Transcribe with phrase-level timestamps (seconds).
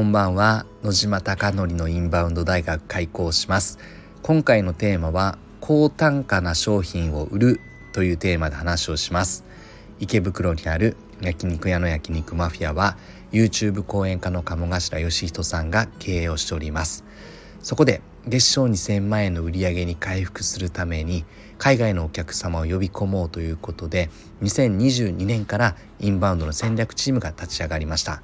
[0.00, 3.78] こんばんは野島貴則のインバウンド大学開校します。
[4.22, 7.60] 今回のテーマは高単価な商品を売る
[7.92, 9.44] というテーマで話をします。
[9.98, 12.96] 池袋にある焼肉屋の焼肉マフィアは
[13.30, 17.04] YouTube 講演家の鴨頭義人さんが経営をしております。
[17.62, 21.26] そこで月賞2000万円の売り上げに回復するために
[21.58, 24.08] 海外のお客様を呼び込もうということで
[24.40, 28.22] 2022年からインバウンドの戦略チームが立ち上がりました。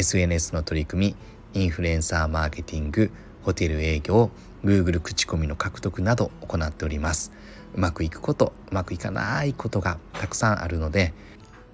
[0.00, 1.14] SNS の取り組
[1.54, 3.10] みインフルエンサーマーケティング
[3.42, 4.30] ホテル営業
[4.64, 7.32] Google 口コミの獲得など行っております。
[7.74, 11.12] うまくいくことうまくいかないことがたくさんあるので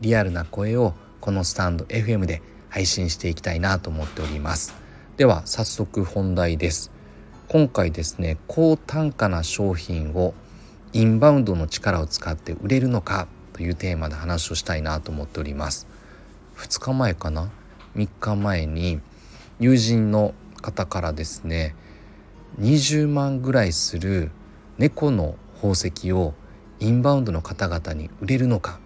[0.01, 4.75] リアルな声をこのスタンド FM で配信していきたいなと思っております。
[5.17, 6.91] では早速本題です。
[7.49, 10.35] 今回ですね高単価な商品を
[10.93, 15.87] インバウンドの力を使って売れるのかというテーマで話をしたいなと思っております。
[16.57, 17.51] 2日前かな？
[17.97, 19.01] 3日前に
[19.59, 21.75] 友人の方からですね
[22.61, 24.31] 20万ぐらいする
[24.79, 26.35] 猫の宝石を
[26.79, 28.79] インバウンドの方々に売れるのか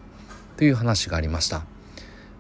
[0.56, 1.64] という話がありました。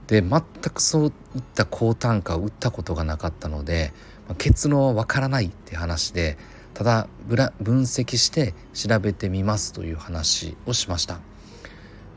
[0.06, 3.92] で全くそういった高単価を売ったことがなかったので
[4.38, 6.36] 結論はわからないって話で
[6.74, 11.20] ただ分析して調べてみますという話をしました。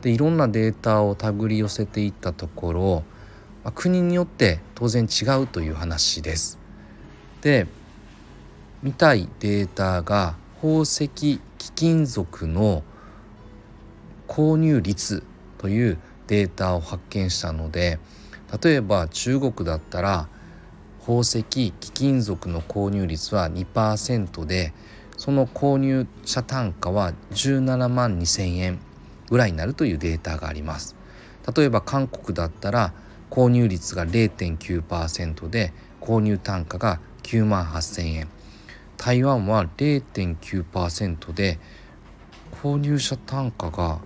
[0.02, 3.04] でいろんなデータを手繰り寄せていったところ
[3.64, 6.58] まあ、国によって当然違うという話です。
[7.40, 7.66] で
[8.82, 11.40] 見たいデータが宝石貴
[11.74, 12.82] 金属の
[14.28, 15.22] 購入率
[15.58, 17.98] というデータを発見したので
[18.62, 20.28] 例えば中国だったら
[21.00, 24.72] 宝石貴金属の購入率は2%で
[25.16, 28.80] その購入者単価は17万2,000円
[29.30, 30.96] ぐらいになるというデータがあります。
[31.54, 32.92] 例えば韓国だったら
[33.34, 38.28] 購入率が0.9%で購入単価が9万8,000円。
[38.96, 41.58] 台湾は0.9%で
[42.62, 43.98] 購入者単価が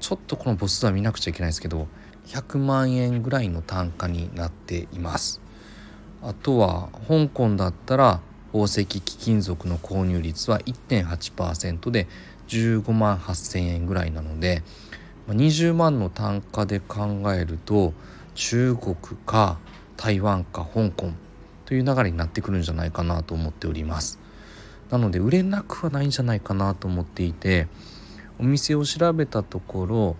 [0.00, 1.86] ちょっとこの母数は見なくちゃいけないですけど
[2.26, 5.40] 100万円ぐらいの単価になっています。
[6.20, 12.08] あとは香港だったら宝石貴金属の購入率は1.8%で
[12.48, 14.64] 15万8,000円ぐらいなので
[15.28, 17.92] 20万の単価で考えると
[18.36, 19.58] 中国か
[19.96, 21.10] 台湾か香港
[21.64, 24.20] という流れになってくるんじゃないかなと思っております。
[24.90, 27.66] なので売れなくはないんじゃないかなと思っていて
[28.38, 30.16] お店を調べたところ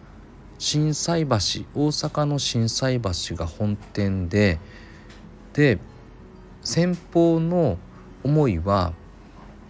[0.59, 4.59] 心斎橋大阪の心斎橋が本店で
[5.53, 5.79] で
[6.63, 7.79] 先方の
[8.25, 8.93] 思いは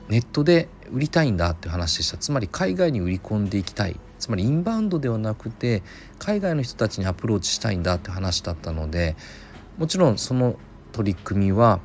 [0.08, 2.16] ネットで売りたいんだって話でした。
[2.16, 3.98] つまり海外に売り込んでいきたい。
[4.18, 5.82] つまりインバウンドではなくて
[6.18, 9.16] 海外の人たちにアプローチしたいんだって話だったので
[9.78, 10.56] もちろんその
[10.92, 11.80] 取り組みは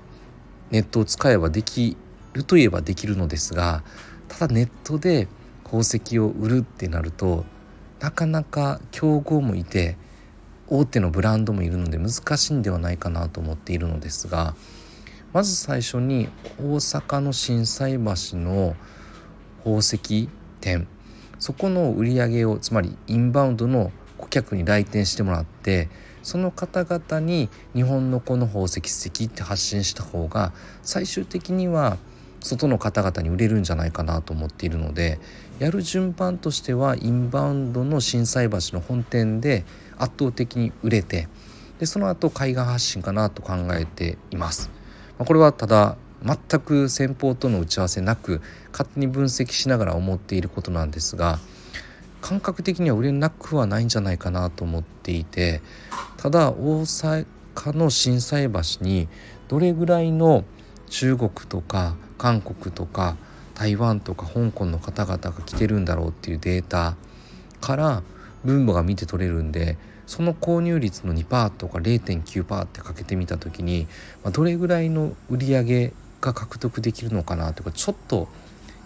[0.69, 1.97] ネットを使えばでき
[2.33, 3.83] るといえばできるのですが
[4.27, 5.27] ただネットで
[5.63, 7.45] 宝石を売るってなると
[7.99, 9.97] なかなか競合もいて
[10.67, 14.55] 大手のブランドもいるので難しいんではないかなと思っているのですが
[15.33, 18.75] まず最初に大阪の心斎橋の
[19.59, 20.87] 宝石店
[21.41, 25.89] そこの売り上げをつまりインバウンドの顧客に来店してもらって
[26.21, 30.53] その方々に日本のこの宝石素敵って発信した方が
[30.83, 31.97] 最終的には
[32.41, 35.19] 外の方々に売れるんじゃないかなと思っているので
[35.57, 39.65] やる順番としてはインバウンドの心斎橋の本店で
[39.97, 41.27] 圧倒的に売れて
[41.79, 44.69] でその後海外発信かなと考えています。
[45.17, 51.39] これはただ全く先方との打ち合わせなく勝手に分析しながら思っていることなんですが
[52.21, 55.61] 感覚的には売れなくはないんじゃないかなと思っていて
[56.17, 57.25] ただ大阪
[57.75, 59.07] の心斎橋に
[59.47, 60.45] どれぐらいの
[60.89, 63.17] 中国とか韓国とか
[63.55, 66.95] 台湾とか香港の方々が来てるんだろうっていうデータ
[67.59, 68.03] から
[68.43, 73.87] 分母が見て取れるんでその購入率の2%とか0.9%ってかけてみた時に、
[74.23, 78.27] まあ、どれぐらいの売り上げが獲得できるのかなとかちょっと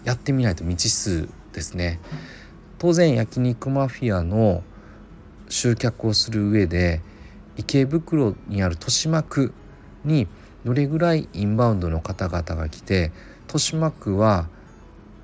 [0.04, 2.00] やってみないと未知数ですね。
[2.78, 4.62] 当然焼肉マフィアの
[5.48, 7.00] 集客をする上で
[7.56, 9.52] 池袋にある豊島区
[10.04, 10.26] に
[10.64, 13.12] どれぐらいインバウンドの方々が来て
[13.44, 14.48] 豊島区は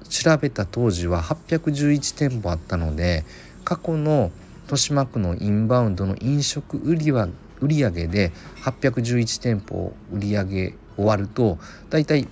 [0.08, 3.24] 調べた当時は811店舗あったので
[3.64, 4.30] 過去の
[4.64, 7.28] 豊島区のインバウンドの飲食売りは
[7.62, 8.32] 売上で
[8.64, 12.28] 811店舗売り上げ終わると大体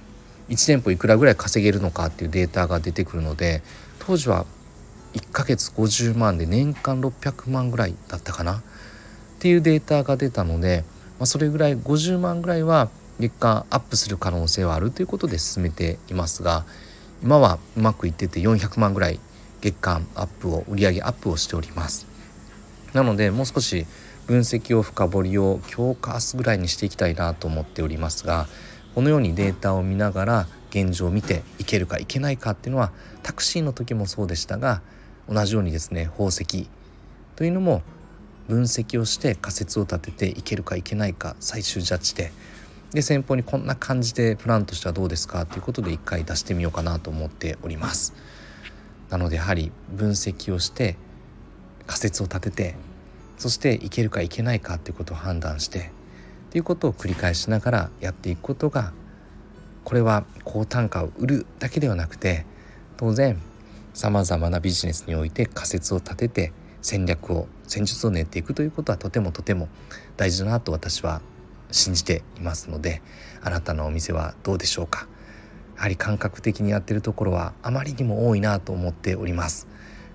[0.48, 3.62] 1店舗いくらぐらい稼げるのかっていうデータが出てくるので
[4.00, 4.44] 当時は
[5.14, 8.56] 1ヶ月50万で年間600万ぐらいだったかな。
[8.56, 8.62] っ
[9.40, 10.84] ていうデータが出たので、
[11.18, 16.64] まあ、それぐらい50万ぐらいは月間アップする可能性はあるということで進めていますが
[17.22, 19.18] 今はうまくいってて400万ぐらい
[19.60, 22.06] 月間アップを売上アップをしております。
[22.92, 23.86] なのでもう少し
[24.30, 28.46] 分析を深掘りを強化すぐらいにしていきたいなと思っておりますが
[28.94, 32.92] このようにデータを見ながら現状を見ていけるかいけないかっていうのは
[33.24, 34.82] タクシーの時もそうでしたが
[35.28, 36.68] 同じようにですね宝石
[37.34, 37.82] というのも
[38.46, 42.30] 分析をして仮説を立てていけるかいけないか最終ジャッジで。
[42.92, 48.14] で先方にこんな感じでプランとしてはどうですかということで一回出してみようかなと思っております。
[49.10, 50.96] なのでやはり分析をして
[51.88, 52.89] 仮説を立てて
[53.40, 55.90] そしていけるかいけないかということを判断して
[56.50, 58.92] ということを繰り返しながらやっていくことが
[59.82, 62.44] これは高単価を売るだけではなくて
[62.98, 63.40] 当然
[63.94, 66.52] さまざまなビジネスにおいて仮説を立てて
[66.82, 69.70] 戦略を戦術を練っていくということはとてもとても
[70.18, 71.22] 大事だなと私は
[71.70, 73.00] 信じていますので
[73.40, 75.08] あなたのお店はどうでしょうか。
[75.76, 79.66] やはり感覚的にやってるところはあまりにも多いなと思っております。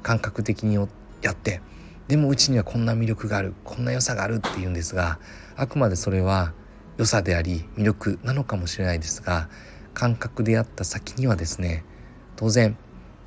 [0.04, 0.76] 感覚的に
[1.24, 1.60] やって
[2.08, 5.20] でもうちにはこんな魅力があるこんな良さがあるっていうんですが
[5.56, 6.54] あくまでそれは
[6.98, 9.50] 良さであり魅力なのかもしれないですが
[9.94, 11.84] 感覚であった先にはですね
[12.36, 12.78] 当然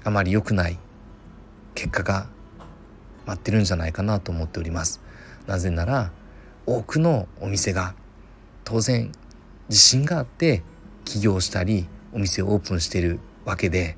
[0.05, 0.79] あまり良くない
[1.75, 2.29] 結果が
[3.27, 5.01] 待ってるんじゃないかなと思っております。
[5.47, 6.13] なぜなら
[6.67, 7.95] 多くのお店が
[8.65, 9.13] 当然
[9.69, 10.63] 自信があって
[11.05, 13.97] 起業したりお店をオープンしているわけで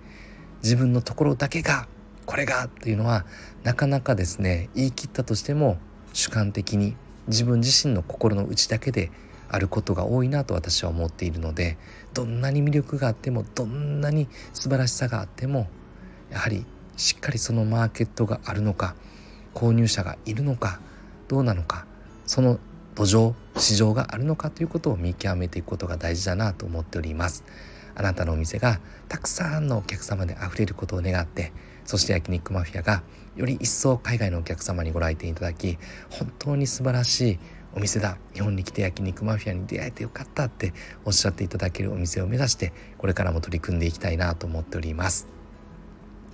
[0.62, 1.88] 自分のところだけが
[2.30, 3.24] これがっていうのは
[3.64, 5.78] なかなかですね言い切ったとしても
[6.12, 6.94] 主観的に
[7.26, 9.10] 自分自身の心の内だけで
[9.48, 11.76] あることが多いなと私は思っているので
[12.14, 15.66] どんなに魅力があってもどんなに素晴らしさがあっても
[16.30, 16.64] やはり
[16.96, 18.94] しっかりそのマーケットがあるのか
[19.52, 20.78] 購入者がいるのか
[21.26, 21.84] どうなのか
[22.26, 22.60] その
[22.94, 27.44] 土壌市場があるのかということを見極めていくことが大事だなと思っております。
[27.96, 31.52] あなたのお店がたくさんのお客様であふれることを願って
[31.84, 33.02] そして焼肉マフィアが
[33.36, 35.78] より一層海外のお客様にご来店いただき
[36.10, 37.38] 本当に素晴らしい
[37.74, 38.18] お店だ。
[38.34, 40.72] 日本に来て焼肉マフィアに出会えてよかったって
[41.04, 45.28] おっしゃっていただけるお店を目指してこれからも取り組んでいきたいなと思っております。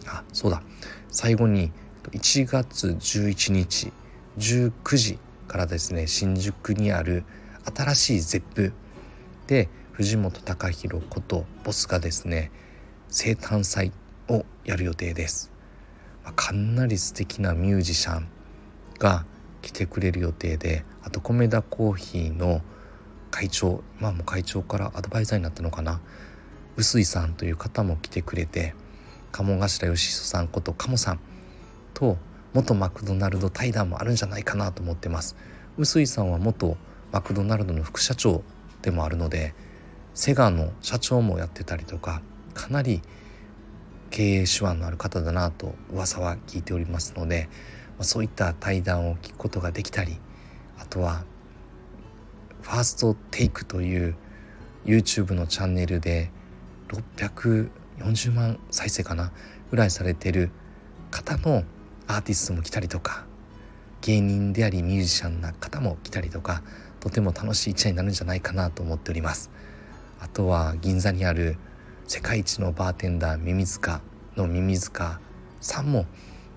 [0.07, 0.63] あそうだ。
[1.11, 1.73] 最後に
[2.13, 3.93] 1月11日
[4.39, 7.25] 19時からですね新宿にある
[7.75, 8.73] 新しい ZEP
[9.47, 12.51] で藤本隆弘ことボスがですね
[13.09, 13.93] 生誕祭
[14.29, 15.53] をやる予定です、
[16.25, 18.29] まあ、かなり素敵なミュージシャン
[18.99, 19.25] が
[19.63, 22.63] 来てくれる予定であと米田コーヒーの
[23.31, 26.01] 会長今もう会長からアドバイザーになったのかな。
[26.77, 28.75] 臼井さんという方も来てくれて
[29.33, 31.21] 鴨頭義人さんこと鴨さん
[31.95, 32.19] と
[32.53, 35.37] 元マクドナルド対談もあるんじゃないかなと思ってます。
[35.79, 36.77] 臼井さんは元
[37.13, 38.43] マクドナルドの副社長
[38.83, 39.55] でもあるので
[40.15, 42.23] セガの社長もやってたりとか
[42.55, 43.03] かなり
[44.17, 47.51] 経営手腕のある方だなと噂は聞いておりますので、
[47.99, 50.17] ま、そういった対談を聞くことができたり
[50.79, 51.27] あとは
[52.63, 54.17] ファーストテイクという
[54.87, 56.31] YouTube のチャンネルで
[56.89, 59.33] 640万再生かな
[59.71, 60.51] ぐらいされてる
[61.11, 61.65] 方の
[62.07, 63.27] アーティストも来たりとか
[64.01, 66.63] 芸人でありミュージシャンな方も来たりとか
[67.01, 69.51] とても楽しい一夜になるんじゃないかなと思っております。
[70.21, 71.59] あとは銀座にある
[72.09, 73.81] 世界一のバーテンダーミミズ
[74.37, 75.21] のミミズカ
[75.61, 76.07] さんも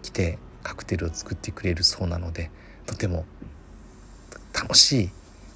[0.02, 2.52] 来てカクテルを作ってくれるそうなので
[2.86, 3.26] とても
[4.54, 5.10] 楽しい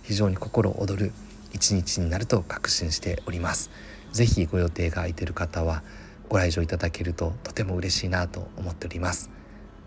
[0.04, 1.12] 非常に心躍る
[1.54, 3.70] 一日になると確信しております。
[4.12, 5.84] 是非ご予定が空いてる方は
[6.30, 9.30] ご来場いただけるととても嬉しいなと思っております。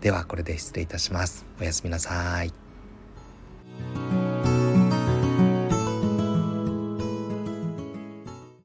[0.01, 1.45] ではこれで失礼いたします。
[1.59, 2.66] おやすみなさい。